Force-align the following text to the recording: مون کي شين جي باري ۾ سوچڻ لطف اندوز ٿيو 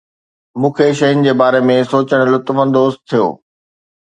مون 0.63 0.71
کي 0.77 0.87
شين 1.01 1.21
جي 1.25 1.33
باري 1.41 1.61
۾ 1.71 1.75
سوچڻ 1.91 2.19
لطف 2.33 2.57
اندوز 2.65 2.93
ٿيو 3.09 3.25